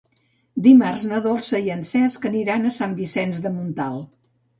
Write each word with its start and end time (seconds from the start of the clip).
Dimarts 0.67 1.01
na 1.09 1.19
Dolça 1.25 1.59
i 1.67 1.69
en 1.73 1.83
Cesc 1.89 2.25
aniran 2.29 2.65
a 2.65 2.73
Sant 2.79 2.97
Vicenç 3.01 3.43
de 3.45 3.53
Montalt. 3.59 4.31